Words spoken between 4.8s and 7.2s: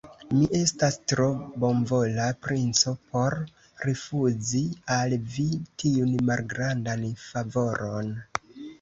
al vi tiun malgrandan